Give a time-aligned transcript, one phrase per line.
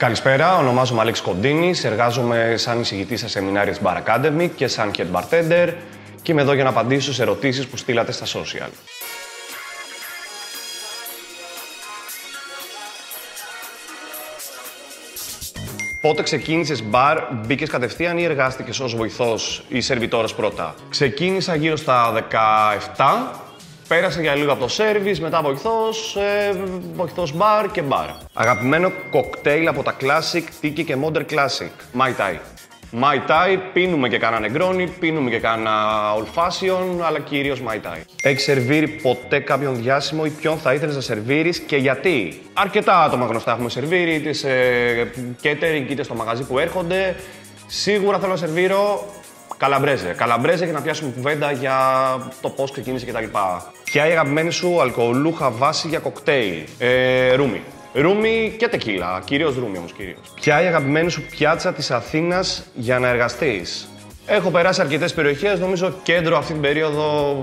[0.00, 1.84] Καλησπέρα, ονομάζομαι Αλέξης Κοντίνης.
[1.84, 5.72] Εργάζομαι σαν εισηγητής σε σεμινάρια τη Bar Academy και σαν head bartender
[6.22, 8.68] και είμαι εδώ για να απαντήσω σε ερωτήσεις που στείλατε στα social.
[16.00, 22.12] Πότε ξεκίνησες μπαρ, μπήκες κατευθείαν ή εργάστηκες ως βοηθός ή σερβιτόρα πρώτα; Ξεκίνησα γύρω στα
[22.96, 23.49] 17.
[23.90, 26.56] Πέρασε για λίγο από το σερβις, μετά βοηθός, ε,
[26.94, 28.08] βοηθός μπαρ και μπαρ.
[28.32, 32.00] Αγαπημένο κοκτέιλ από τα Classic, Tiki και Modern Classic.
[32.00, 32.38] Mai Tai.
[33.00, 35.72] Mai Tai, πίνουμε και κάνα νεγκρόνι, πίνουμε και κάνα
[36.16, 38.00] old fashion, αλλά κυρίως Mai Tai.
[38.22, 43.26] Έχεις σερβίρει ποτέ κάποιον διάσημο ή ποιον θα ήθελες να σερβίρεις και γιατί; Αρκετά άτομα
[43.26, 44.48] γνωστά έχουμε σερβίρει, είτε σε
[45.42, 47.16] catering είτε στο μαγαζί που έρχονται.
[47.66, 49.04] Σίγουρα θέλω να σερβίρω
[49.60, 50.14] Καλαμπρέζε.
[50.16, 51.76] Καλαμπρέζε για να πιάσουμε κουβέντα για
[52.40, 53.24] το πώς ξεκίνησε κτλ.
[53.84, 57.62] Ποια είναι η αγαπημένη σου αλκοολούχα βάση για κοκτέιλ; Ε, ρούμι.
[57.92, 59.22] Ρούμι και τεκίλα.
[59.24, 60.18] Κυρίως ρούμι όμως κυρίως.
[60.34, 63.88] Ποια είναι η αγαπημένη σου πιάτσα της Αθήνας για να εργαστείς;
[64.26, 65.58] Έχω περάσει αρκετές περιοχές.
[65.60, 67.40] Νομίζω κέντρο αυτή την περίοδο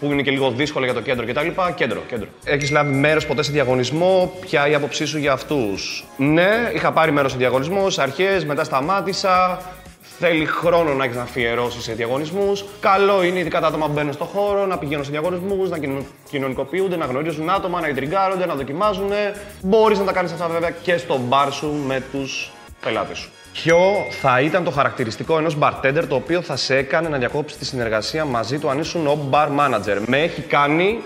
[0.00, 1.48] που είναι και λίγο δύσκολο για το κέντρο κτλ.
[1.74, 2.28] Κέντρο, κέντρο.
[2.44, 7.12] Έχεις λάβει μέρος ποτέ σε διαγωνισμό, ποια η άποψή σου για αυτούς; Ναι, είχα πάρει
[7.12, 9.60] μέρος σε διαγωνισμό, αρχές, μετά σταμάτησα.
[10.18, 12.64] Θέλει χρόνο να έχεις να αφιερώσεις σε διαγωνισμούς.
[12.80, 15.78] Καλό είναι ειδικά τα άτομα που μπαίνουν στον χώρο να πηγαίνουν σε διαγωνισμούς, να
[16.30, 19.10] κοινωνικοποιούνται, να γνωρίζουν άτομα, να ιδρυγκάρονται, να δοκιμάζουν.
[19.62, 22.50] Μπορείς να τα κάνεις αυτά βέβαια και στο μπαρ σου με τους
[22.80, 23.30] πελάτες σου.
[23.52, 23.78] Ποιο
[24.20, 28.24] θα ήταν το χαρακτηριστικό ενός bartender το οποίο θα σε έκανε να διακόψεις τη συνεργασία
[28.24, 30.02] μαζί του αν ήσουν ο bar manager.
[30.06, 31.00] Με έχει κάνει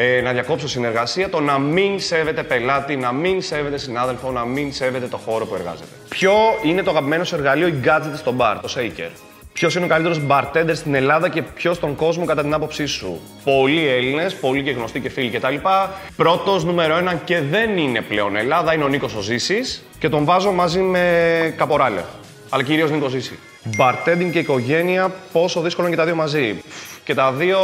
[0.00, 4.72] ε, να διακόψω συνεργασία, το να μην σέβεται πελάτη, να μην σέβεται συνάδελφο, να μην
[4.72, 5.88] σέβεται το χώρο που εργάζεται.
[6.08, 6.32] Ποιο
[6.64, 9.10] είναι το αγαπημένο σου εργαλείο ή gadget στο bar, το shaker;
[9.52, 13.20] Ποιος είναι ο καλύτερος bartender στην Ελλάδα και ποιος στον κόσμο κατά την άποψή σου;
[13.44, 15.54] Πολλοί Έλληνες, πολλοί και γνωστοί και φίλοι κτλ.
[16.16, 20.52] Πρώτος νούμερο ένα και δεν είναι πλέον Ελλάδα, είναι ο Νίκος Οζήσης και τον βάζω
[20.52, 22.00] μαζί με Καποράλε.
[22.48, 23.38] Αλλά κυρίως Νίκο Ζήση.
[23.78, 26.62] Bartending και οικογένεια, πόσο δύσκολο είναι και τα δύο μαζί.
[27.04, 27.58] Και τα δύο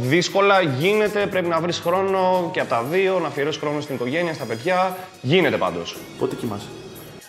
[0.00, 4.34] δύσκολα γίνεται, πρέπει να βρεις χρόνο και από τα δύο, να αφιερώσεις χρόνο στην οικογένεια,
[4.34, 4.96] στα παιδιά.
[5.20, 5.96] Γίνεται πάντως.
[6.18, 6.66] Πότε κοιμάσαι;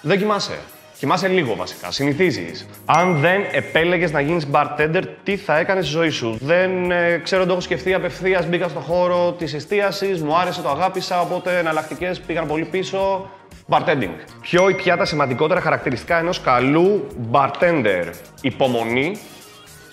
[0.02, 0.58] Δεν κοιμάσαι.
[0.98, 1.92] Κοιμάσαι λίγο βασικά.
[1.92, 2.66] Συνηθίζεις.
[2.86, 7.46] Αν δεν επέλεγες να γίνεις bartender, τι θα έκανες στη ζωή σου; Δεν ε, ξέρω,
[7.46, 8.46] το έχω σκεφτεί απευθείας.
[8.46, 11.22] Μπήκα στον χώρο της εστίασης, μου άρεσε, το αγάπησα.
[11.22, 13.30] Οπότε εναλλακτικές πήγαν πολύ πίσω.
[13.70, 14.16] Bartending.
[14.42, 18.04] Ποιο ή ποια τα σημαντικότερα χαρακτηριστικά ενός καλού bartender.
[18.42, 19.20] Υπομονή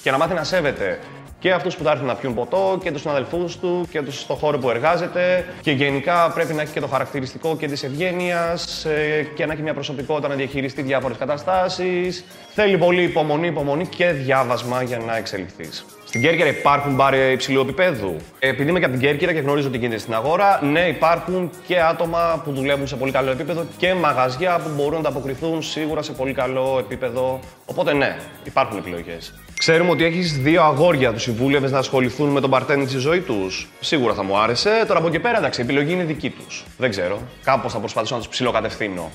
[0.03, 0.99] και να μάθει να σέβεται
[1.39, 4.37] και αυτούς που θα έρθουν να πιούν ποτό και τους συναδελφούς του και τους στον
[4.37, 5.45] χώρο που εργάζεται.
[5.61, 9.63] Και γενικά πρέπει να έχει και το χαρακτηριστικό και της ευγένειας ε, και να έχει
[9.63, 12.25] μια προσωπικότητα να διαχειριστεί διάφορες καταστάσεις.
[12.55, 15.85] Θέλει πολύ υπομονή, υπομονή και διάβασμα για να εξελιχθείς.
[16.05, 18.17] Στην Κέρκυρα υπάρχουν μπαρ υψηλού επίπεδου.
[18.39, 21.81] Επειδή είμαι και από την Κέρκυρα και γνωρίζω τι γίνεται στην αγορά, ναι, υπάρχουν και
[21.81, 26.13] άτομα που δουλεύουν σε πολύ καλό επίπεδο και μαγαζιά που μπορούν να ανταποκριθούν σίγουρα σε
[26.13, 27.41] πολύ καλό επίπεδο.
[27.67, 29.33] Οπότε, ναι, υπάρχουν επιλογές.
[29.59, 31.13] Ξέρουμε ότι έχεις δύο αγόρια.
[31.13, 33.69] Τους συμβούλευες να ασχοληθούν με τον παρτένι στη ζωής τους.
[33.81, 34.85] Σίγουρα θα μου άρεσε.
[34.87, 36.65] Τώρα από εκεί πέρα, εντάξει, η επιλογή είναι δική τους.
[36.79, 37.19] Δεν ξέρω.
[37.43, 39.11] Κάπως θα προσπαθήσω να τους ψιλοκατευθύνω.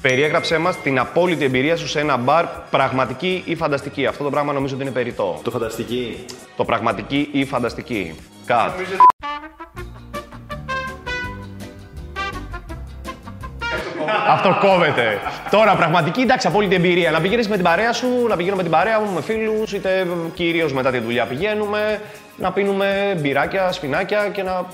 [0.00, 4.06] Περιέγραψέ μας την απόλυτη εμπειρία σου σε ένα μπαρ, πραγματική ή φανταστική.
[4.06, 5.40] Αυτό το πράγμα νομίζω ότι είναι περιττό.
[5.44, 6.24] Το φανταστική.
[6.56, 8.14] Το πραγματική ή φανταστική.
[8.46, 8.70] Κατ.
[14.28, 15.18] Αυτό κόβεται.
[15.50, 17.10] Τώρα, πραγματική, εντάξει, απόλυτη εμπειρία.
[17.10, 20.06] Να πηγαίνεις με την παρέα σου, να πηγαίνω με την παρέα μου, με φίλους, είτε
[20.34, 22.00] κυρίως μετά τη δουλειά πηγαίνουμε,
[22.36, 24.64] να πίνουμε μπυράκια, σπινάκια και να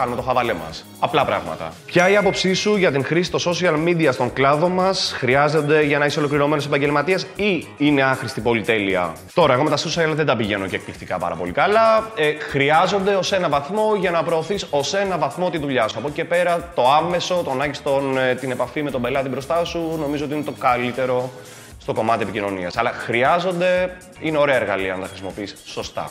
[0.00, 0.84] κάνουμε το χαβαλέ μας.
[0.98, 1.72] Απλά πράγματα.
[1.86, 5.98] Ποια η άποψή σου για την χρήση των social media στον κλάδο μας, χρειάζονται για
[5.98, 10.36] να είσαι ολοκληρωμένος επαγγελματίας ή είναι άχρηστη πολυτέλεια; Τώρα, εγώ με τα social δεν τα
[10.36, 12.10] πηγαίνω και εκπληκτικά πάρα πολύ καλά.
[12.14, 15.98] Ε, χρειάζονται ως ένα βαθμό για να προωθείς ως ένα βαθμό τη δουλειά σου.
[15.98, 17.82] Από εκεί και πέρα, το άμεσο, το να έχεις
[18.30, 21.30] ε, την επαφή με τον πελάτη μπροστά σου, νομίζω ότι είναι το καλύτερο
[21.78, 22.76] στο κομμάτι επικοινωνίας.
[22.76, 26.10] Αλλά χρειάζονται, είναι ωραία εργαλεία να τα χρησιμοποιείς σωστά.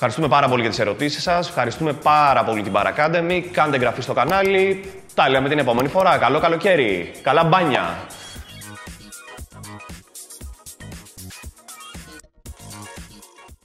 [0.00, 1.48] Ευχαριστούμε πάρα πολύ για τις ερωτήσεις σας.
[1.48, 3.40] Ευχαριστούμε πάρα πολύ την Bar Academy.
[3.52, 4.92] Κάντε εγγραφή στο κανάλι.
[5.14, 6.18] Τα λέμε την επόμενη φορά.
[6.18, 7.10] Καλό καλοκαίρι.
[7.22, 7.96] Καλά μπάνια.